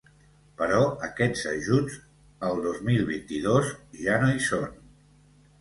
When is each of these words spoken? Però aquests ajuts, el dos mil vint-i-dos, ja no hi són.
Però 0.61 0.79
aquests 1.07 1.43
ajuts, 1.51 1.99
el 2.49 2.63
dos 2.69 2.81
mil 2.89 3.05
vint-i-dos, 3.13 3.71
ja 4.07 4.17
no 4.25 4.31
hi 4.39 4.45
són. 4.51 4.69